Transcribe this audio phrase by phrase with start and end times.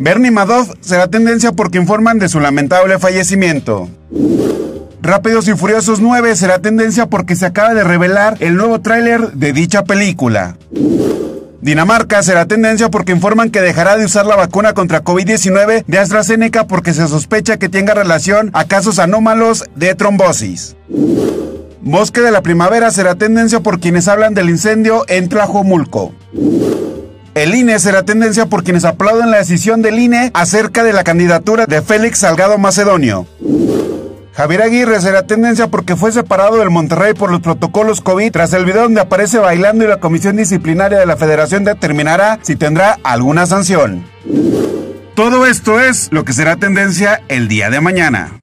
[0.00, 3.88] Bernie Madoff será tendencia porque informan de su lamentable fallecimiento.
[5.00, 9.52] Rápidos y Furiosos 9 será tendencia porque se acaba de revelar el nuevo tráiler de
[9.52, 10.56] dicha película.
[11.60, 16.66] Dinamarca será tendencia porque informan que dejará de usar la vacuna contra COVID-19 de AstraZeneca
[16.66, 20.76] porque se sospecha que tenga relación a casos anómalos de trombosis.
[21.80, 26.12] Bosque de la Primavera será tendencia por quienes hablan del incendio en Tlajomulco.
[27.34, 31.66] El INE será tendencia por quienes aplauden la decisión del INE acerca de la candidatura
[31.66, 33.26] de Félix Salgado Macedonio.
[34.34, 38.64] Javier Aguirre será tendencia porque fue separado del Monterrey por los protocolos COVID tras el
[38.64, 43.46] video donde aparece bailando y la comisión disciplinaria de la federación determinará si tendrá alguna
[43.46, 44.04] sanción.
[45.14, 48.40] Todo esto es lo que será tendencia el día de mañana.